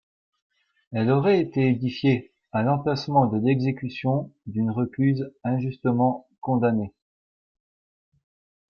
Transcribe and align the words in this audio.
Elle 0.93 1.11
aurait 1.11 1.39
été 1.39 1.67
édifiée 1.67 2.33
à 2.51 2.63
l'emplacement 2.63 3.27
de 3.27 3.37
l'exécution 3.37 4.33
d'une 4.47 4.71
recluse 4.71 5.31
injustement 5.43 6.27
condamnée. 6.39 6.95